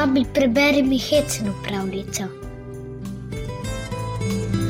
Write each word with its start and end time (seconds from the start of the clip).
Babi, 0.00 0.24
preberi 0.34 0.82
mi 0.82 0.98
hecno 0.98 1.54
pravljico. 1.64 2.22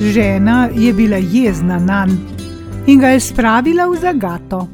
Žena 0.01 0.69
je 0.77 0.93
bila 0.93 1.17
jezna 1.17 1.79
na 1.79 2.07
njega 2.07 2.43
in 2.87 3.01
ga 3.01 3.09
je 3.09 3.21
spravila 3.21 3.87
v 3.87 3.97
zagato. 3.97 4.69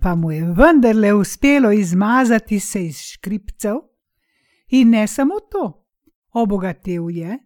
Pa 0.00 0.14
mu 0.14 0.32
je 0.32 0.44
vendarle 0.44 1.14
uspelo 1.14 1.72
izmazati 1.72 2.60
se 2.60 2.86
iz 2.86 2.98
škripcev, 2.98 3.76
in 4.68 4.90
ne 4.90 5.06
samo 5.06 5.34
to, 5.50 5.86
obogatel 6.32 7.10
je 7.10 7.38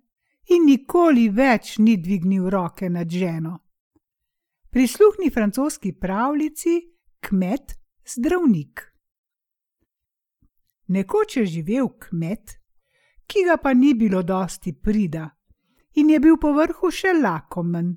in 0.46 0.66
nikoli 0.66 1.28
več 1.28 1.78
ni 1.78 1.96
dvignil 1.96 2.50
roke 2.50 2.90
nad 2.90 3.10
ženo. 3.10 3.58
Prisluhni 4.70 5.30
francoski 5.30 5.92
pravljici, 5.92 6.80
kmet, 7.20 7.78
zdravnik. 8.14 8.95
Nekoč 10.88 11.36
je 11.36 11.46
živel 11.46 11.88
kmet, 11.98 12.58
ki 13.26 13.44
ga 13.44 13.56
pa 13.56 13.74
ni 13.74 13.94
bilo 13.94 14.22
dosti 14.22 14.72
prida 14.72 15.30
in 15.96 16.10
je 16.10 16.20
bil 16.20 16.36
povrhu 16.36 16.90
še 16.92 17.14
lakomen. 17.16 17.94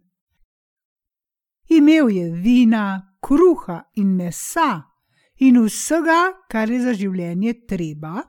Imel 1.70 2.09
je 2.09 2.29
vina, 2.31 2.85
kruha 3.21 3.81
in 3.95 4.15
mesa 4.15 4.89
in 5.45 5.59
vsega, 5.65 6.48
kar 6.49 6.71
je 6.71 6.79
za 6.84 6.93
življenje 6.95 7.53
treba, 7.67 8.23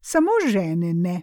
samo 0.00 0.36
žene 0.46 0.92
ne. 0.94 1.16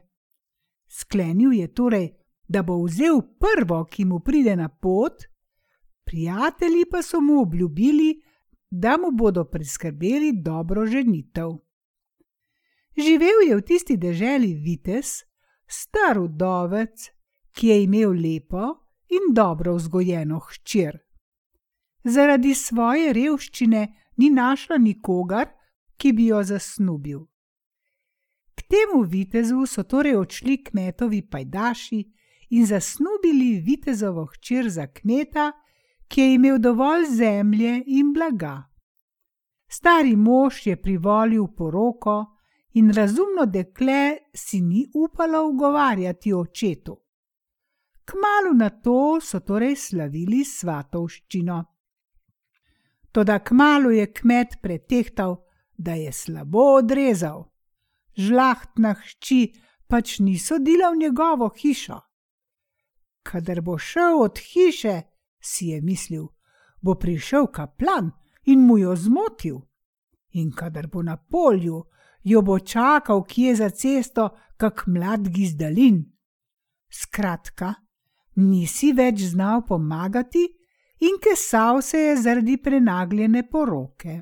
Sklenil 0.89 1.53
je 1.57 1.69
torej, 1.73 2.09
da 2.49 2.61
bo 2.63 2.81
vzel 2.83 3.21
prvo, 3.39 3.85
ki 3.85 4.05
mu 4.05 4.19
pride 4.19 4.55
na 4.59 4.67
pot, 4.69 5.23
prijatelji 6.05 6.85
pa 6.91 7.01
so 7.01 7.21
mu 7.21 7.39
obljubili, 7.41 8.11
da 8.69 8.97
mu 8.97 9.11
bodo 9.11 9.45
priskrbeli 9.45 10.33
dobro 10.43 10.85
ženitev. 10.85 11.62
Živel 12.97 13.47
je 13.49 13.55
v 13.55 13.61
tisti 13.61 13.97
deželi 13.97 14.53
Vites, 14.53 15.23
star 15.67 16.19
udovec, 16.19 17.09
ki 17.53 17.67
je 17.67 17.83
imel 17.83 18.13
lepo 18.13 18.65
in 19.09 19.33
dobro 19.33 19.75
vzgojeno 19.75 20.39
hčer. 20.39 20.99
Zaradi 22.03 22.53
svoje 22.53 23.13
revščine 23.13 23.87
ni 24.17 24.29
našla 24.29 24.77
nikogar, 24.77 25.49
ki 25.97 26.13
bi 26.13 26.27
jo 26.29 26.43
zasnubil. 26.43 27.23
K 28.53 28.61
temu 28.69 29.01
vitezu 29.07 29.65
so 29.65 29.83
torej 29.83 30.17
odšli 30.19 30.57
kmetovi 30.63 31.21
pajdaši 31.29 32.01
in 32.53 32.65
zasnubili 32.65 33.61
vitezovo 33.65 34.25
hčer 34.25 34.69
za 34.69 34.87
kmeta, 34.87 35.51
ki 36.07 36.21
je 36.21 36.33
imel 36.33 36.59
dovolj 36.59 37.07
zemlje 37.15 37.83
in 37.87 38.13
blaga. 38.13 38.69
Stari 39.69 40.15
mož 40.15 40.67
je 40.67 40.75
privolil 40.81 41.47
poroko, 41.47 42.32
in 42.73 42.93
razumno 42.93 43.45
dekle 43.45 44.17
si 44.33 44.61
ni 44.61 44.87
upalo 44.93 45.47
ugovarjati 45.47 46.33
očetu. 46.33 46.97
Kmalu 48.05 48.53
na 48.57 48.69
to 48.69 49.21
so 49.21 49.39
torej 49.39 49.75
slavili 49.75 50.43
svatovščino. 50.45 51.63
Toda 53.11 53.39
kmalu 53.39 53.91
je 53.91 54.13
kmet 54.13 54.57
pretehtal, 54.61 55.35
da 55.77 55.93
je 55.93 56.11
slabo 56.11 56.63
odrezal. 56.79 57.43
Žlahtna 58.15 58.93
hči 58.93 59.53
pač 59.87 60.19
ni 60.19 60.37
sodila 60.39 60.89
v 60.91 60.97
njegovo 60.97 61.49
hišo. 61.49 61.99
Kadar 63.23 63.61
bo 63.61 63.77
šel 63.77 64.21
od 64.21 64.39
hiše, 64.39 65.01
si 65.39 65.67
je 65.67 65.81
mislil, 65.81 66.27
bo 66.81 66.95
prišel 66.95 67.47
kaplan 67.47 68.11
in 68.45 68.65
mu 68.67 68.77
jo 68.77 68.95
zmotil. 68.95 69.61
In 70.31 70.51
kadar 70.51 70.87
bo 70.87 71.01
na 71.01 71.17
polju, 71.17 71.83
jo 72.23 72.41
bo 72.41 72.59
čakal 72.59 73.23
kje 73.23 73.55
za 73.55 73.69
cesto, 73.69 74.29
kak 74.57 74.87
mlad 74.87 75.27
gizdalin. 75.29 76.03
Skratka, 76.91 77.73
nisi 78.35 78.93
več 78.93 79.25
znal 79.33 79.63
pomagati 79.67 80.45
in 81.03 81.17
kesal 81.21 81.81
se 81.81 81.99
je 81.99 82.17
zaradi 82.17 82.57
prenagljene 82.57 83.49
poroke. 83.49 84.21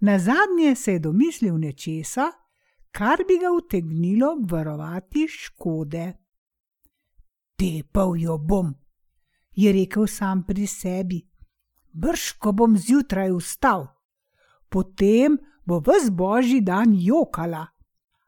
Na 0.00 0.18
zadnje 0.18 0.74
se 0.76 0.92
je 0.92 0.98
domislil 0.98 1.58
nečesa, 1.58 2.30
kar 2.92 3.24
bi 3.28 3.38
ga 3.40 3.50
utegnilo 3.52 4.32
obvarovati 4.32 5.26
škode. 5.28 6.12
Tepal 7.56 8.16
jo 8.20 8.38
bom, 8.38 8.74
je 9.56 9.72
rekel 9.72 10.06
sam 10.06 10.44
pri 10.44 10.66
sebi, 10.66 11.22
brž 11.92 12.36
ko 12.38 12.52
bom 12.52 12.76
zjutraj 12.76 13.32
vstal, 13.32 13.86
potem 14.68 15.38
bo 15.66 15.80
ves 15.80 16.10
božji 16.10 16.60
dan 16.60 16.94
jokala, 16.94 17.66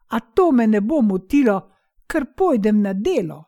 a 0.08 0.20
to 0.20 0.52
me 0.52 0.66
ne 0.66 0.80
bo 0.80 1.02
motilo, 1.02 1.58
ker 2.06 2.34
pojdem 2.36 2.80
na 2.82 2.92
delo. 2.92 3.44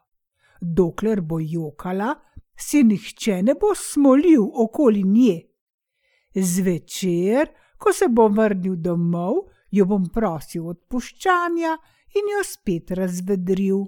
Dokler 0.61 1.21
bo 1.21 1.41
jokala, 1.41 2.15
se 2.56 2.83
nihče 2.83 3.43
ne 3.43 3.55
bo 3.55 3.75
smolil 3.75 4.45
okoli 4.55 5.03
nje. 5.03 5.39
Zvečer, 6.34 7.49
ko 7.78 7.93
se 7.93 8.09
bo 8.09 8.28
vrnil 8.28 8.77
domov, 8.77 9.49
jo 9.71 9.87
bom 9.87 10.05
prosil 10.12 10.69
odpuščanja 10.69 11.72
in 12.21 12.31
jo 12.34 12.45
spet 12.45 12.91
razvedril. 12.91 13.87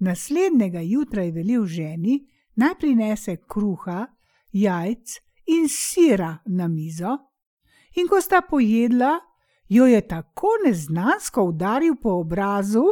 Naslednjega 0.00 0.80
jutra 0.80 1.22
je 1.22 1.32
velil 1.32 1.66
ženi, 1.66 2.18
naj 2.56 2.74
prinese 2.80 3.36
kruha, 3.36 4.06
jajc 4.52 5.20
in 5.46 5.68
sira 5.68 6.38
na 6.46 6.68
mizo, 6.68 7.16
in 7.94 8.08
ko 8.08 8.20
sta 8.20 8.40
pojedla, 8.40 9.18
jo 9.68 9.86
je 9.86 10.00
tako 10.08 10.48
neznansko 10.66 11.44
udaril 11.44 11.96
po 12.02 12.10
obrazu, 12.10 12.84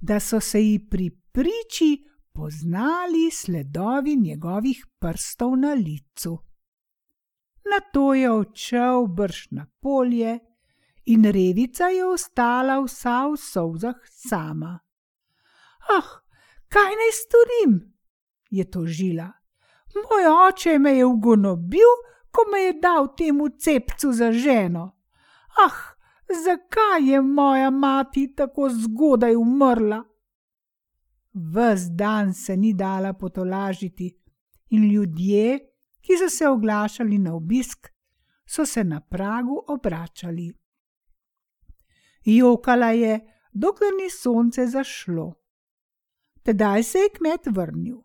da 0.00 0.20
so 0.20 0.40
se 0.40 0.60
ji 0.60 0.78
pri 0.90 1.10
priči 1.32 2.04
poznali 2.32 3.30
sledovi 3.30 4.16
njegovih 4.16 4.86
prstov 4.98 5.56
na 5.56 5.74
licu. 5.74 6.38
Na 7.70 7.80
to 7.92 8.14
je 8.14 8.30
odšel 8.30 9.06
brž 9.06 9.46
na 9.50 9.66
polje, 9.80 10.38
in 11.04 11.24
revica 11.24 11.88
je 11.88 12.06
ostala 12.06 12.80
vsa 12.80 13.26
v 13.26 13.36
solzah 13.36 13.98
sama. 14.06 14.78
Ah, 15.90 16.10
kaj 16.68 16.92
naj 17.00 17.12
storim? 17.12 17.92
je 18.50 18.70
tožila. 18.70 19.32
Moj 19.94 20.26
oče 20.48 20.78
me 20.78 20.92
je 20.96 21.04
ugonobil, 21.04 21.92
ko 22.32 22.44
me 22.52 22.60
je 22.60 22.72
dal 22.72 23.14
temu 23.16 23.48
cepcu 23.48 24.12
za 24.12 24.32
ženo. 24.32 24.96
Ah, 25.66 25.78
zakaj 26.44 27.10
je 27.10 27.20
moja 27.20 27.70
mati 27.70 28.34
tako 28.34 28.68
zgodaj 28.70 29.36
umrla? 29.36 30.04
Ves 31.32 31.80
dan 31.90 32.34
se 32.34 32.56
ni 32.56 32.72
dala 32.74 33.12
potolažiti, 33.12 34.22
in 34.72 34.90
ljudje, 34.92 35.58
ki 36.00 36.16
so 36.18 36.28
se 36.28 36.48
oglašali 36.48 37.18
na 37.18 37.34
obisk, 37.34 37.88
so 38.46 38.66
se 38.66 38.84
na 38.84 39.00
pragu 39.00 39.64
obračali. 39.68 40.52
Jokala 42.24 42.90
je, 42.90 43.20
dokler 43.52 43.92
ni 44.02 44.10
sonce 44.10 44.66
zašlo. 44.66 45.34
Tedaj 46.42 46.82
se 46.82 46.98
je 46.98 47.08
kmet 47.16 47.46
vrnil. 47.46 47.96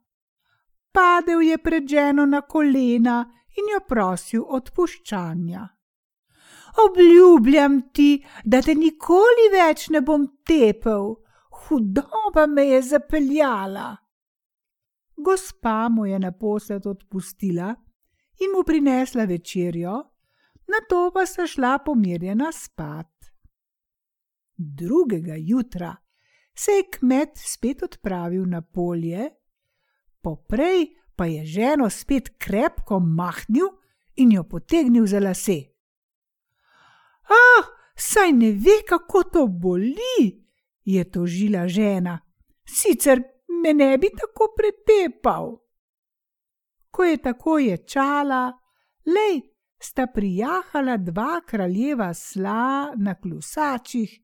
Padel 0.91 1.41
je 1.41 1.57
pred 1.57 1.87
ženo 1.87 2.25
na 2.25 2.41
kolena 2.41 3.36
in 3.57 3.73
jo 3.73 3.81
prosil 3.87 4.43
odpuščanja. 4.59 5.67
Obljubljam 6.83 7.79
ti, 7.93 8.25
da 8.43 8.61
te 8.61 8.75
nikoli 8.75 9.47
več 9.53 9.87
ne 9.89 10.01
bom 10.05 10.27
tepel, 10.45 11.15
hudoba 11.63 12.45
me 12.47 12.67
je 12.67 12.81
zapeljala. 12.91 13.95
Gospa 15.17 15.89
mu 15.89 16.05
je 16.05 16.19
naposled 16.19 16.85
odpustila 16.85 17.73
in 18.39 18.53
mu 18.53 18.63
prinesla 18.63 19.25
večerjo, 19.25 19.95
na 20.67 20.83
to 20.89 21.07
pa 21.13 21.25
sta 21.25 21.47
šla 21.47 21.79
pomirjena 21.85 22.51
spat. 22.53 23.31
Drugega 24.57 25.35
jutra 25.37 25.95
se 26.57 26.71
je 26.71 26.89
kmet 26.99 27.37
spet 27.37 27.83
odpravil 27.83 28.45
na 28.45 28.61
polje, 28.61 29.29
poprej 30.21 30.87
pa 31.17 31.25
je 31.25 31.45
ženo 31.45 31.89
spet 31.89 32.29
krepko 32.37 32.99
mahnil 32.99 33.67
in 34.15 34.31
jo 34.31 34.43
potegnil 34.43 35.05
za 35.05 35.19
lase. 35.19 35.57
Ah, 37.29 37.65
saj 37.95 38.31
ne 38.31 38.51
ve, 38.51 38.81
kako 38.87 39.23
to 39.23 39.47
boli, 39.47 40.45
je 40.85 41.03
tožila 41.11 41.67
žena, 41.67 42.19
sicer 42.65 43.21
me 43.63 43.73
ne 43.73 43.97
bi 43.97 44.09
tako 44.09 44.53
pretepal. 44.57 45.57
Ko 46.91 47.03
je 47.03 47.17
tako 47.17 47.57
ječala, 47.59 48.51
lej, 49.05 49.41
sta 49.79 50.07
prijahala 50.07 50.97
dva 50.97 51.41
kraljeva 51.45 52.13
sla 52.13 52.93
na 52.95 53.15
klusačih 53.15 54.19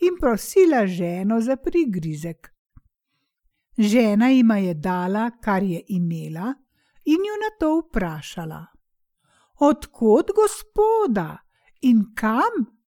in 0.00 0.18
prosila 0.20 0.86
ženo 0.86 1.40
za 1.40 1.56
prigrizek. 1.56 2.51
Žena 3.78 4.28
jima 4.28 4.58
je 4.58 4.74
dala, 4.74 5.30
kar 5.40 5.62
je 5.62 5.82
imela, 5.88 6.54
in 7.04 7.24
jo 7.28 7.36
na 7.40 7.50
to 7.60 7.78
vprašala: 7.78 8.66
Odkot 9.60 10.30
gospoda 10.36 11.38
in 11.80 12.14
kam? 12.14 12.82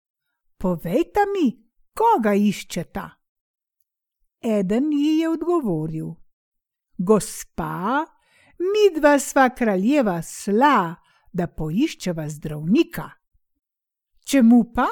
povejta 0.60 1.24
mi, 1.32 1.48
koga 1.96 2.34
iščeta. 2.36 3.06
Eden 4.40 4.92
ji 4.92 5.18
je 5.20 5.28
odgovoril: 5.28 6.12
Gospa, 6.98 8.04
mi 8.58 8.84
dva 8.96 9.18
sva 9.18 9.48
kraljeva 9.56 10.20
sla, 10.22 10.94
da 11.32 11.46
poiščeva 11.46 12.28
zdravnika. 12.28 13.06
Čemu 14.26 14.64
pa? 14.74 14.88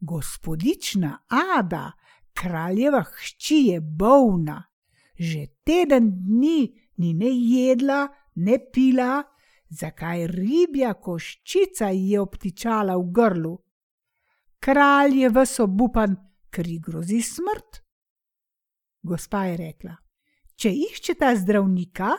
Gospodična 0.00 1.18
Ada, 1.28 1.84
kraljeva 2.34 3.02
hči 3.02 3.58
je 3.72 3.80
bolna, 3.80 4.62
že 5.18 5.46
teden 5.64 6.10
dni 6.24 6.72
ni 6.96 7.12
ne 7.14 7.30
jedla, 7.30 8.08
ne 8.34 8.58
pila, 8.72 9.22
zakaj 9.70 10.26
ribja 10.26 10.94
koščica 10.94 11.90
ji 11.90 12.10
je 12.10 12.20
obtičala 12.20 12.96
v 12.96 13.10
grlu. 13.12 13.54
Kralj 14.62 15.22
je 15.22 15.28
ves 15.28 15.58
obupan, 15.60 16.16
ker 16.50 16.66
ji 16.66 16.78
grozi 16.78 17.22
smrt. 17.22 17.82
Gospa 19.02 19.44
je 19.50 19.56
rekla: 19.56 19.96
Če 20.56 20.70
iščete 20.70 21.32
zdravnika, 21.40 22.12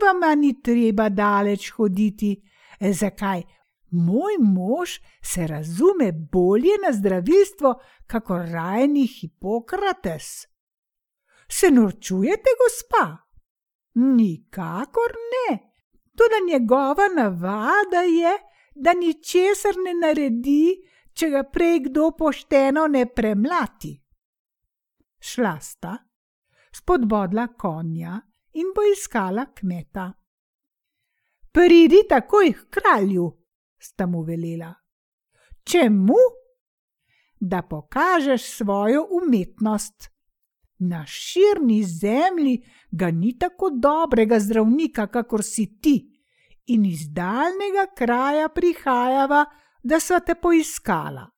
vam 0.00 0.24
ni 0.40 0.54
treba 0.62 1.08
daleč 1.08 1.72
hoditi. 1.76 2.36
Zakaj? 2.80 3.42
Moj 3.90 4.36
mož 4.38 5.00
se 5.22 5.46
razume 5.46 6.12
bolje 6.12 6.76
na 6.86 6.92
zdravilstvo, 6.92 7.74
kako 8.06 8.38
rajni 8.38 9.06
Hipokrates. 9.06 10.46
Se 11.48 11.70
norčujete, 11.70 12.50
gospa? 12.60 13.16
Nikakor 13.94 15.12
ne. 15.32 15.58
Tudi 16.16 16.52
njegova 16.52 17.08
navada 17.16 18.02
je, 18.02 18.38
da 18.74 18.92
ničesar 18.92 19.74
ne 19.84 19.94
naredi, 19.94 20.76
če 21.12 21.30
ga 21.30 21.42
prej 21.42 21.80
kdo 21.88 22.10
pošteno 22.18 22.86
ne 22.86 23.06
premlati. 23.14 23.96
Šla 25.18 25.56
sta, 25.60 25.96
spodbodla 26.72 27.46
konja 27.58 28.20
in 28.52 28.70
poiskala 28.74 29.48
kmeta. 29.54 30.12
Pridi 31.52 32.04
takoj 32.08 32.52
k 32.52 32.68
kralju, 32.70 33.37
sta 33.78 34.06
mu 34.06 34.22
velela. 34.22 34.74
Čemu? 35.64 36.14
Da 37.40 37.62
pokažeš 37.62 38.42
svojo 38.42 39.06
umetnost. 39.22 40.10
Na 40.78 41.06
širni 41.06 41.84
zemlji 41.84 42.64
ga 42.90 43.10
ni 43.10 43.38
tako 43.38 43.70
dobrega 43.70 44.40
zdravnika, 44.40 45.06
kakor 45.06 45.42
si 45.42 45.80
ti, 45.80 46.18
in 46.66 46.84
iz 46.84 47.08
daljnega 47.10 47.86
kraja 47.96 48.48
prihajava, 48.48 49.44
da 49.82 50.00
sva 50.00 50.20
te 50.20 50.34
poiskala. 50.34 51.30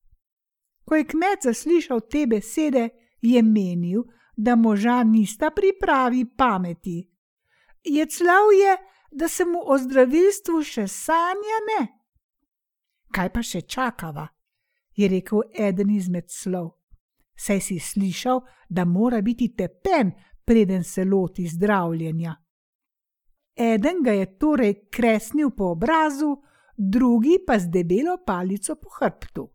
Ko 0.84 0.96
je 0.96 1.06
kmet 1.06 1.44
zaslišal 1.44 2.00
te 2.00 2.26
besede, 2.26 2.88
je 3.20 3.42
menil, 3.42 4.02
da 4.36 4.56
moža 4.56 5.02
nista 5.04 5.50
pri 5.50 5.72
pravi 5.80 6.24
pameti. 6.36 7.10
Je 7.84 8.06
clav 8.06 8.52
je, 8.52 8.76
da 9.10 9.28
se 9.28 9.44
mu 9.44 9.60
o 9.66 9.78
zdravilstvu 9.78 10.62
še 10.62 10.86
sanja 10.88 11.58
ne. 11.68 11.99
Kaj 13.12 13.32
pa 13.32 13.42
še 13.42 13.60
čakava? 13.60 14.28
je 14.94 15.08
rekel 15.08 15.40
eden 15.56 15.90
izmed 15.90 16.28
slov 16.28 16.80
saj 17.40 17.60
si 17.60 17.78
slišal, 17.78 18.40
da 18.68 18.84
mora 18.84 19.20
biti 19.20 19.54
tepen, 19.56 20.12
preden 20.44 20.84
se 20.84 21.04
loti 21.04 21.46
zdravljenja. 21.48 22.34
Eden 23.56 24.02
ga 24.02 24.12
je 24.12 24.38
torej 24.38 24.74
kresnil 24.90 25.50
po 25.50 25.64
obrazu, 25.64 26.36
drugi 26.76 27.38
pa 27.46 27.58
z 27.58 27.68
debelo 27.68 28.18
palico 28.26 28.76
po 28.76 28.88
hrbtu. 28.98 29.48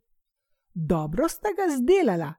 Dobro 0.74 1.30
sta 1.30 1.50
ga 1.58 1.70
zdelala 1.78 2.34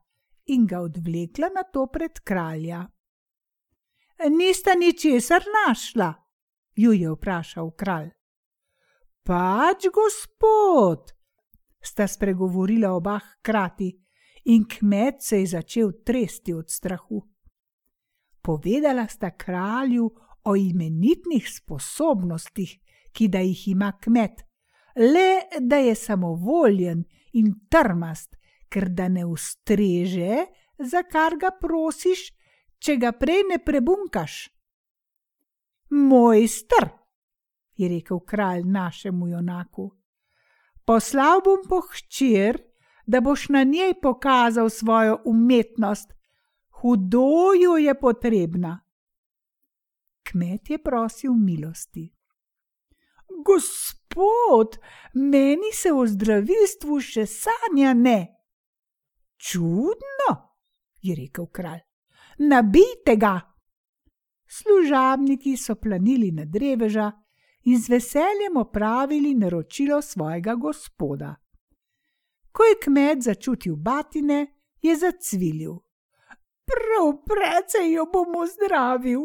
in 0.46 0.66
ga 0.66 0.80
odvlekla 0.80 1.48
na 1.54 1.62
to 1.62 1.86
pred 1.86 2.20
kralja. 2.24 2.86
Nista 4.30 4.74
ničesar 4.74 5.42
našla? 5.56 6.14
ju 6.76 6.92
je 6.92 7.10
vprašal 7.10 7.70
kralj. 7.70 8.10
Pač, 9.26 9.88
gospod, 9.90 11.10
sta 11.82 12.06
spregovorila 12.06 12.92
oba 12.94 13.18
hkrati 13.18 13.88
in 14.54 14.68
kmet 14.70 15.22
se 15.22 15.40
je 15.40 15.46
začel 15.46 15.88
tresti 16.06 16.54
od 16.54 16.70
strahu. 16.70 17.18
Povedala 18.42 19.08
sta 19.10 19.32
kralju 19.34 20.06
o 20.44 20.54
imenitnih 20.56 21.48
sposobnostih, 21.50 22.76
ki 23.12 23.26
da 23.28 23.40
jih 23.42 23.68
ima 23.68 23.96
kmet, 24.02 24.44
le 24.96 25.58
da 25.60 25.80
je 25.82 25.94
samovoljen 25.94 27.02
in 27.34 27.48
trmast, 27.70 28.36
ker 28.70 28.88
da 28.94 29.08
ne 29.08 29.24
ustreže, 29.26 30.44
za 30.78 31.02
kar 31.02 31.34
ga 31.40 31.50
prosiš, 31.60 32.28
če 32.78 32.96
ga 33.02 33.10
prej 33.12 33.42
ne 33.50 33.58
prebunkaš. 33.58 34.38
Moj 35.90 36.46
str, 36.46 36.86
je 37.76 37.88
rekel 37.88 38.20
kralj 38.20 38.62
našemu 38.64 39.28
junaku. 39.28 39.90
Poslal 40.84 41.40
bom 41.44 41.62
po 41.68 41.80
hčer, 41.80 42.62
da 43.06 43.20
boš 43.20 43.48
na 43.48 43.62
njej 43.62 43.94
pokazal 44.02 44.70
svojo 44.70 45.22
umetnost. 45.24 46.12
Hudo 46.68 47.52
jo 47.62 47.76
je 47.76 48.00
potrebna. 48.00 48.80
Kmet 50.30 50.70
je 50.70 50.78
prosil 50.78 51.32
milosti. 51.34 52.12
Gospod, 53.44 54.78
meni 55.14 55.72
se 55.72 55.92
o 55.92 56.06
zdravilstvu 56.06 57.00
še 57.00 57.26
sanja 57.26 57.94
ne. 57.94 58.18
Čudno, 59.36 60.30
je 61.02 61.14
rekel 61.14 61.46
kralj. 61.46 61.80
Nabijte 62.38 63.16
ga! 63.16 63.40
Služabniki 64.46 65.56
so 65.56 65.74
planili 65.74 66.30
na 66.30 66.44
dreveža 66.44 67.12
in 67.66 67.78
z 67.78 67.88
veseljem 67.88 68.56
opravili 68.56 69.34
naročilo 69.34 70.02
svojega 70.02 70.54
gospoda. 70.54 71.34
Ko 72.52 72.62
je 72.62 72.74
kmet 72.84 73.22
začutil 73.22 73.76
batine, 73.76 74.46
je 74.82 74.96
zacvilil. 74.96 75.74
Prav 76.66 77.06
precej 77.26 77.92
jo 77.92 78.06
bomo 78.12 78.46
zdravil. 78.46 79.20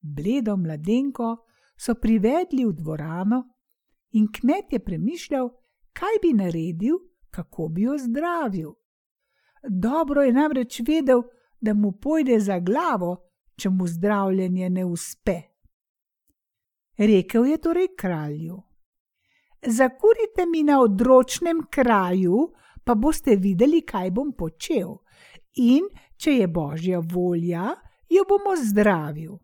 Bledo 0.00 0.56
mladenko 0.56 1.36
so 1.76 1.94
privedli 1.94 2.64
v 2.64 2.72
dvorano 2.72 3.42
in 4.10 4.28
kmet 4.32 4.72
je 4.72 4.78
premišljal, 4.78 5.50
kaj 5.92 6.22
bi 6.22 6.32
naredil, 6.32 6.96
kako 7.30 7.68
bi 7.68 7.82
jo 7.82 7.98
zdravil. 7.98 8.72
Dobro 9.68 10.22
je 10.22 10.32
namreč 10.32 10.80
vedel, 10.80 11.22
da 11.60 11.74
mu 11.74 11.92
pojde 11.92 12.40
za 12.40 12.58
glavo, 12.58 13.16
če 13.56 13.70
mu 13.70 13.86
zdravljenje 13.86 14.70
ne 14.70 14.84
uspe. 14.84 15.47
Rekel 16.98 17.44
je 17.46 17.58
torej 17.58 17.88
kralju: 17.96 18.62
zakurite 19.66 20.46
mi 20.50 20.62
na 20.62 20.80
odročnem 20.80 21.66
kraju, 21.70 22.52
pa 22.84 22.94
boste 22.94 23.36
videli, 23.36 23.82
kaj 23.82 24.10
bom 24.10 24.32
počel. 24.32 24.96
In 25.54 25.86
če 26.16 26.32
je 26.32 26.48
božja 26.48 26.98
volja, 26.98 27.74
jo 28.08 28.24
bomo 28.28 28.56
zdravil. 28.56 29.38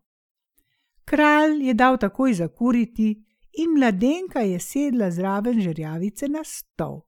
Kralj 1.05 1.67
je 1.67 1.73
dal 1.73 1.97
takoj 1.97 2.33
zakuriti, 2.33 3.25
in 3.57 3.77
mladenka 3.77 4.39
je 4.39 4.59
sedla 4.59 5.11
zraven 5.11 5.61
žrjavice 5.61 6.27
na 6.27 6.43
stol. 6.43 7.01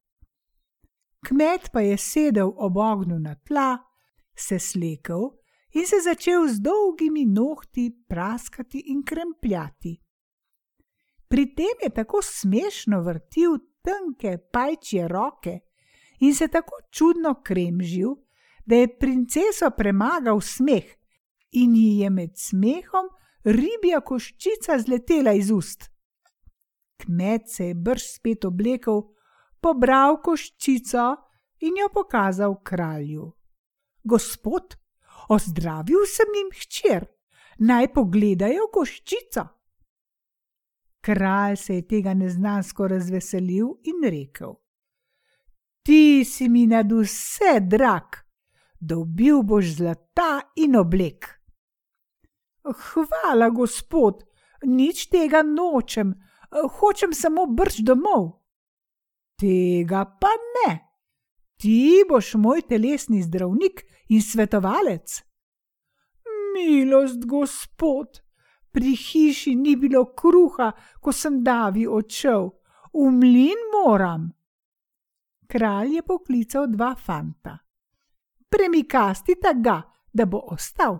Kmet 1.28 1.70
pa 1.74 1.82
je 1.82 1.98
sedel 1.98 2.54
ob 2.56 2.78
ognju 2.78 3.20
na 3.20 3.36
tla, 3.36 3.78
se 4.36 4.60
slekel 4.60 5.32
in 5.74 5.86
se 5.86 6.00
začel 6.04 6.48
z 6.48 6.62
dolgimi 6.62 7.26
nohti 7.26 7.90
praskati 8.08 8.84
in 8.86 9.04
krempljati. 9.04 9.98
Pri 11.28 11.46
tem 11.56 11.84
je 11.84 11.90
tako 11.90 12.22
smešno 12.22 13.02
vrtil 13.02 13.58
tanke 13.82 14.38
pajčje 14.52 15.08
roke 15.08 15.60
in 16.20 16.36
se 16.36 16.48
tako 16.48 16.80
čudno 16.92 17.42
kremžil, 17.44 18.16
da 18.66 18.76
je 18.76 18.98
princeso 19.00 19.70
premagal 19.78 20.42
smeh 20.42 20.86
in 21.52 21.76
ji 21.76 22.00
je 22.00 22.10
med 22.10 22.32
smehom 22.36 23.10
ribja 23.44 24.02
koščica 24.02 24.80
zletela 24.80 25.34
iz 25.34 25.52
ust. 25.52 25.90
Kmet 26.98 27.50
se 27.50 27.68
je 27.68 27.76
brž 27.76 28.04
spet 28.18 28.46
oblekel, 28.46 29.04
pobral 29.62 30.20
koščico 30.24 31.06
in 31.60 31.78
jo 31.80 31.90
pokazal 31.94 32.58
kralju. 32.64 33.32
Gospod, 34.04 34.76
ozdravil 35.30 36.06
sem 36.08 36.36
jim 36.36 36.52
hčer, 36.56 37.08
naj 37.60 37.94
pogledajo 37.94 38.68
koščico. 38.74 39.48
Kralj 41.08 41.56
se 41.56 41.76
je 41.76 41.88
tega 41.88 42.14
neznansko 42.14 42.88
razveselil 42.92 43.68
in 43.88 44.04
rekel: 44.12 44.58
Ti 45.88 46.26
si 46.26 46.50
mi 46.50 46.66
nad 46.68 46.92
vse 46.92 47.62
drag, 47.64 48.20
dobil 48.80 49.40
boš 49.44 49.78
zlata 49.78 50.42
in 50.56 50.76
oblek. 50.76 51.30
Hvala, 52.68 53.48
gospod, 53.56 54.26
nič 54.68 55.06
tega 55.08 55.46
nočem, 55.48 56.12
hočem 56.80 57.16
samo 57.16 57.48
brž 57.48 57.80
domov. 57.88 58.28
Tega 59.40 60.04
pa 60.20 60.34
ne, 60.36 60.88
Ti 61.58 62.04
boš 62.10 62.36
moj 62.38 62.62
telesni 62.70 63.24
zdravnik 63.24 63.82
in 64.14 64.22
svetovalec. 64.22 65.24
Milost, 66.54 67.26
gospod, 67.26 68.22
pri 68.78 68.96
hiši 68.96 69.56
ni 69.56 69.76
bilo 69.76 70.04
kruha, 70.14 70.72
ko 71.02 71.12
sem 71.12 71.40
Davi 71.44 71.88
odšel, 71.90 72.44
v 72.94 73.06
mlin 73.10 73.62
moram. 73.74 74.28
Kralj 75.50 75.96
je 75.96 76.02
poklical 76.06 76.68
dva 76.70 76.92
fanta. 76.94 77.56
Premikastite 78.50 79.54
ga, 79.66 79.82
da 80.14 80.26
bo 80.30 80.44
ostal. 80.54 81.00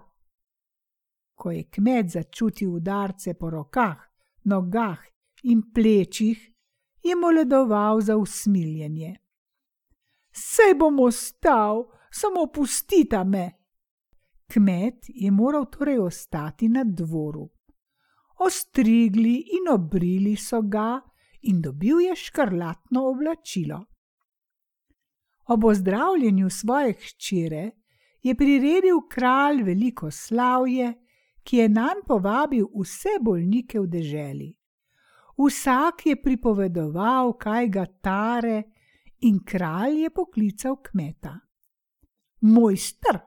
Ko 1.38 1.52
je 1.54 1.68
kmet 1.70 2.10
začutil 2.10 2.72
udarce 2.80 3.36
po 3.38 3.50
rokah, 3.54 4.00
nogah 4.50 5.04
in 5.44 5.62
plečih, 5.74 6.40
je 7.04 7.16
moledoval 7.16 8.02
za 8.02 8.18
usmiljenje. 8.18 9.12
Sej 10.34 10.74
bom 10.80 10.98
ostal, 11.06 11.86
samo 12.10 12.48
pustite 12.50 13.22
me. 13.24 13.46
Kmet 14.50 15.14
je 15.14 15.32
moral 15.32 15.70
torej 15.70 16.00
ostati 16.00 16.70
na 16.70 16.82
dvoru. 16.84 17.57
Ostrigli 18.40 19.44
in 19.58 19.72
obrili 19.74 20.36
so 20.36 20.62
ga, 20.62 21.02
in 21.42 21.62
dobil 21.62 22.02
je 22.02 22.16
škrlatno 22.16 23.08
oblačilo. 23.10 23.86
Ob 25.48 25.64
ozdravljenju 25.64 26.50
svoje 26.50 26.94
hčere 26.94 27.72
je 28.22 28.36
priredil 28.36 29.02
kralj 29.10 29.64
veliko 29.64 30.12
slavje, 30.12 30.94
ki 31.44 31.58
je 31.58 31.70
nam 31.70 32.04
povabil 32.08 32.68
vse 32.76 33.18
bolnike 33.22 33.80
v 33.80 33.88
deželi. 33.88 34.52
Vsak 35.38 36.06
je 36.06 36.16
pripovedoval, 36.22 37.38
kaj 37.38 37.68
ga 37.70 37.86
tare, 37.86 38.64
in 39.22 39.40
kralj 39.46 40.02
je 40.04 40.10
poklical 40.10 40.76
kmeta. 40.84 41.40
Mojster, 42.42 43.20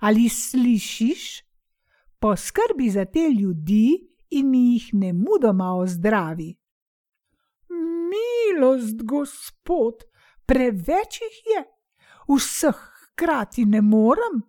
ali 0.00 0.28
slišiš? 0.28 1.42
Poskrbi 2.18 2.90
za 2.90 3.04
te 3.04 3.28
ljudi 3.30 4.13
in 4.38 4.50
mi 4.50 4.74
jih 4.74 4.90
ne 4.94 5.12
mudoma 5.12 5.74
ozdravi. 5.78 6.50
Milost, 8.10 9.02
gospod, 9.02 10.04
preveč 10.46 11.20
jih 11.22 11.38
je, 11.52 11.62
vseh 12.28 12.80
hkrati 13.14 13.64
ne 13.64 13.80
morem. 13.80 14.42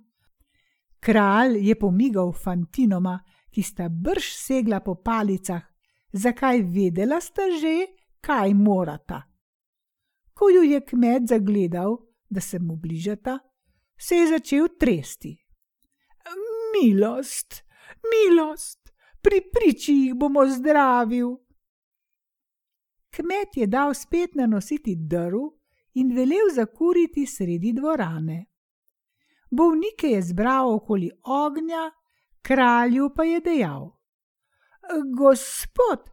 Kralj 1.00 1.60
je 1.68 1.76
pomigal 1.80 2.34
fantinoma, 2.34 3.20
ki 3.54 3.64
sta 3.64 3.90
brž 3.90 4.34
segla 4.36 4.82
po 4.84 4.96
palicah, 4.96 5.64
zakaj 6.12 6.64
vedela 6.74 7.22
sta 7.22 7.48
že, 7.62 7.88
kaj 8.22 8.54
morata. 8.54 9.22
Ko 10.34 10.50
ju 10.50 10.64
je 10.64 10.82
kmet 10.82 11.30
zagledal, 11.30 11.98
da 12.30 12.42
se 12.42 12.60
mu 12.60 12.76
bližata, 12.76 13.40
se 13.98 14.16
je 14.16 14.28
začel 14.28 14.68
tresti. 14.80 15.38
Milost, 16.74 17.64
milost, 18.12 18.85
pri 19.26 19.42
priči 19.54 19.94
jih 19.94 20.14
bomo 20.14 20.46
zdravil. 20.46 21.32
Kmet 23.16 23.58
je 23.58 23.68
dal 23.68 23.94
spet 23.94 24.36
nanositi 24.36 24.94
drv 24.96 25.48
in 25.94 26.12
velel 26.16 26.52
zakuriti 26.54 27.26
sredi 27.26 27.72
dvorane. 27.74 28.46
Bovnike 29.52 30.08
je 30.08 30.22
zbral 30.22 30.74
okoli 30.74 31.10
ognja, 31.24 31.92
kralju 32.42 33.10
pa 33.16 33.24
je 33.24 33.40
dejal: 33.42 33.88
Gospod, 35.18 36.10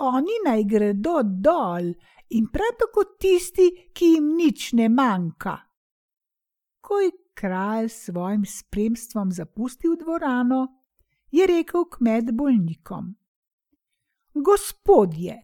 oni 0.00 0.38
naj 0.46 0.64
gredo 0.64 1.20
dol 1.22 1.90
in 2.30 2.46
prav 2.52 2.78
tako 2.78 3.04
tisti, 3.20 3.90
ki 3.92 4.06
jim 4.14 4.30
nič 4.36 4.72
ne 4.72 4.88
manjka. 4.88 5.58
Ko 6.80 7.00
je 7.00 7.10
kralj 7.34 7.88
s 7.88 8.06
svojim 8.06 8.46
spremstvom 8.46 9.32
zapustil 9.32 9.96
dvorano, 10.00 10.83
je 11.34 11.46
rekel 11.46 11.84
kmet 11.90 12.30
bolnikom: 12.32 13.14
Gospodje, 14.34 15.42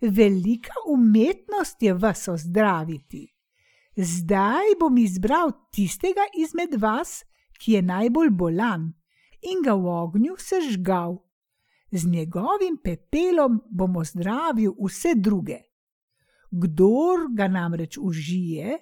velika 0.00 0.72
umetnost 0.88 1.82
je 1.82 1.94
vas 1.94 2.28
ozdraviti. 2.28 3.26
Zdaj 3.96 4.76
bom 4.80 4.98
izbral 4.98 5.50
tistega 5.74 6.26
izmed 6.38 6.74
vas, 6.80 7.24
ki 7.58 7.72
je 7.72 7.82
najbolj 7.82 8.30
bolan, 8.30 8.92
in 9.42 9.62
ga 9.64 9.74
v 9.74 9.86
ognju 9.86 10.36
sežgal. 10.38 11.18
Z 11.90 12.06
njegovim 12.06 12.76
pepelom 12.84 13.62
bom 13.70 13.96
ozdravil 13.96 14.74
vse 14.78 15.14
druge. 15.16 15.58
Kdor 16.50 17.26
ga 17.34 17.48
namreč 17.48 17.98
užije, 17.98 18.78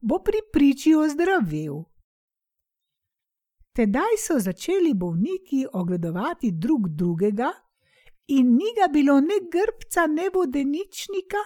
bo 0.00 0.18
pri 0.18 0.44
priči 0.52 0.94
ozdravel. 0.94 1.87
Tedaj 3.78 4.16
so 4.18 4.38
začeli 4.38 4.94
bolniki 4.94 5.66
ogledovati 5.72 6.50
drug 6.50 6.88
drugega, 6.88 7.52
in 8.26 8.46
ni 8.56 8.72
ga 8.76 8.88
bilo 8.92 9.20
ne 9.20 9.36
grbca, 9.52 10.06
ne 10.06 10.24
vodeničnika, 10.34 11.42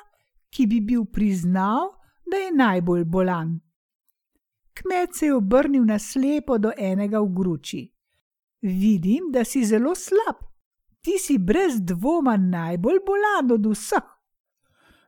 ki 0.51 0.67
bi 0.67 0.79
bil 0.81 1.05
priznal, 1.05 1.91
da 2.25 2.37
je 2.37 2.53
najbolj 2.53 3.05
bolan. 3.05 3.51
Kmet 4.75 5.12
se 5.15 5.27
je 5.27 5.35
obrnil 5.35 5.85
na 5.85 5.99
slepo 5.99 6.57
do 6.59 6.73
enega 6.79 7.21
v 7.21 7.29
gruči. 7.35 7.83
Vidim, 8.62 9.29
da 9.33 9.45
si 9.45 9.65
zelo 9.65 9.93
slab, 9.95 10.41
ti 11.05 11.19
si 11.19 11.37
brez 11.39 11.83
dvoma 11.85 12.37
najbolj 12.37 13.03
bolan 13.07 13.53
od 13.53 13.69
vseh. 13.75 14.09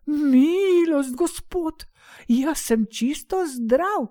Milost, 0.06 1.16
gospod, 1.16 1.86
jaz 2.28 2.66
sem 2.68 2.84
čisto 2.90 3.46
zdrav. 3.48 4.10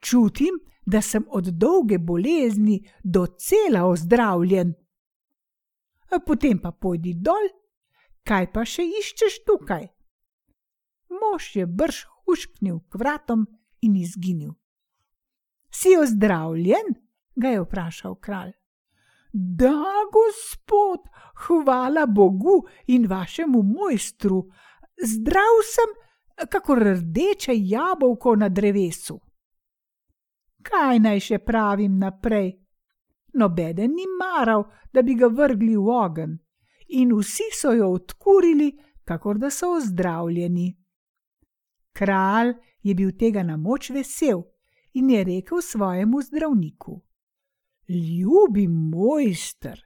Čutim, 0.00 0.56
da 0.86 1.02
sem 1.02 1.24
od 1.28 1.50
dolge 1.58 1.98
bolezni 1.98 2.80
docela 3.02 3.84
ozdravljen 3.86 4.74
potem 6.24 6.58
pa 6.58 6.72
pojdi 6.72 7.14
dol, 7.14 7.50
kaj 8.26 8.50
pa 8.52 8.64
še 8.64 8.86
iščeš 8.86 9.42
tukaj? 9.46 9.88
Mož 11.10 11.54
je 11.56 11.66
brž 11.66 12.04
hušknil 12.24 12.80
k 12.90 13.00
vratom 13.00 13.46
in 13.82 13.96
izginil. 13.96 14.54
Si 15.70 15.96
ozdravljen? 15.96 16.96
ga 17.36 17.50
je 17.52 17.60
vprašal 17.60 18.14
kralj. 18.24 18.54
Da, 19.36 20.08
gospod, 20.08 21.04
hvala 21.44 22.06
Bogu 22.08 22.62
in 22.88 23.04
vašemu 23.06 23.60
mojstru, 23.62 24.38
zdrav 24.96 25.58
sem, 25.68 25.92
kako 26.48 26.78
rdeče 26.80 27.52
jabolko 27.54 28.36
na 28.40 28.48
drevesu. 28.48 29.18
Kaj 30.66 30.98
naj 30.98 31.20
še 31.20 31.38
pravim 31.38 31.98
naprej? 31.98 32.66
nobeden 33.36 33.90
ni 33.90 34.06
maral, 34.18 34.64
da 34.92 35.02
bi 35.02 35.14
ga 35.14 35.28
vrgli 35.28 35.76
v 35.76 35.88
ogen, 35.88 36.38
in 36.88 37.12
vsi 37.14 37.50
so 37.52 37.72
jo 37.72 37.90
odkurili, 37.92 38.72
kakor 39.04 39.38
da 39.38 39.50
so 39.50 39.76
ozdravljeni. 39.76 40.68
Kralj 41.92 42.54
je 42.82 42.94
bil 42.94 43.12
tega 43.18 43.42
na 43.42 43.56
moč 43.56 43.90
vesel 43.90 44.42
in 44.94 45.10
je 45.10 45.24
rekel 45.24 45.62
svojemu 45.62 46.22
zdravniku: 46.22 47.02
Ljubi 47.88 48.66
mojster, 48.68 49.80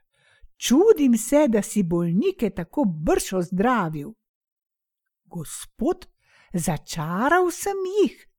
čudim 0.57 1.17
se, 1.17 1.47
da 1.47 1.61
si 1.61 1.83
bolnike 1.83 2.49
tako 2.49 2.85
brž 2.85 3.33
ozdravil. 3.33 4.13
Gospod, 5.25 6.07
začaral 6.53 7.51
sem 7.51 7.77
jih. 8.01 8.30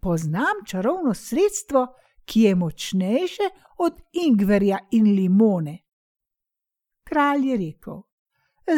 Poznam 0.00 0.64
čarovno 0.66 1.14
sredstvo, 1.14 1.86
ki 2.24 2.40
je 2.40 2.54
močnejše 2.54 3.48
od 3.78 4.00
ingverja 4.12 4.78
in 4.90 5.04
limone. 5.04 5.78
Kralj 7.04 7.50
je 7.50 7.56
rekel: 7.56 8.02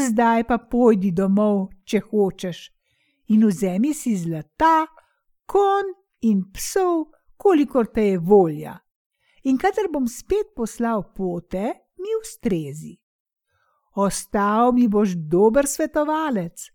Zdaj 0.09 0.45
pa 0.45 0.59
pojdi 0.59 1.11
domov, 1.11 1.69
če 1.85 2.01
hočeš, 2.11 2.59
in 3.35 3.47
vzemi 3.47 3.95
si 3.95 4.15
zlata, 4.17 4.87
kon 5.47 5.91
in 6.21 6.45
psov, 6.55 7.11
kolikor 7.37 7.91
te 7.95 8.07
je 8.13 8.19
volja. 8.19 8.77
In 9.45 9.59
kadar 9.59 9.89
bom 9.93 10.07
spet 10.09 10.55
poslal 10.57 11.03
pote, 11.17 11.73
mi 11.99 12.15
ustrezi. 12.23 12.95
Ostal 13.95 14.73
mi 14.73 14.87
boš 14.89 15.17
dober 15.17 15.67
svetovalec, 15.67 16.69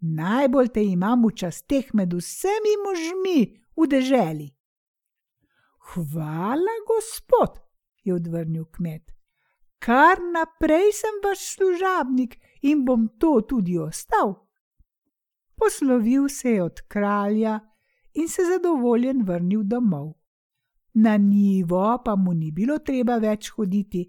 najbolj 0.00 0.70
te 0.72 0.84
imam 0.84 1.26
v 1.26 1.34
časteh 1.36 1.92
med 1.92 2.14
vsemi 2.16 2.78
možmi 2.86 3.63
v 3.76 3.86
deželi. 3.86 4.48
Hvala, 5.94 6.74
gospod, 6.88 7.60
je 8.04 8.14
odvrnil 8.14 8.64
kmet. 8.64 9.12
Kar 9.78 10.16
naprej 10.32 10.92
sem 10.92 11.20
vaš 11.24 11.56
služabnik 11.56 12.38
in 12.62 12.84
bom 12.84 13.08
to 13.20 13.40
tudi 13.48 13.78
ostal. 13.78 14.48
Poslovil 15.56 16.28
se 16.28 16.50
je 16.50 16.62
od 16.62 16.80
kralja 16.88 17.60
in 18.14 18.28
se 18.28 18.42
zadovoljen 18.42 19.22
vrnil 19.22 19.62
domov. 19.62 20.14
Na 20.94 21.16
nivo 21.16 21.98
pa 22.04 22.16
mu 22.16 22.32
ni 22.34 22.52
bilo 22.52 22.78
treba 22.78 23.18
več 23.18 23.50
hoditi, 23.50 24.06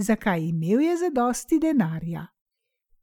zakaj 0.00 0.40
imel 0.40 0.80
je 0.80 0.96
zadosti 0.96 1.58
denarja. 1.58 2.26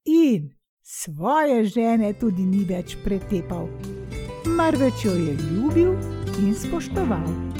In 0.06 0.50
svoje 0.82 1.65
žene 1.65 2.13
tudi 2.20 2.46
ni 2.46 2.63
več 2.65 2.98
pretepal, 3.04 3.70
marveč 4.46 5.06
jo 5.06 5.12
je 5.12 5.34
ljubil 5.34 5.96
in 6.40 6.56
spoštoval. 6.56 7.54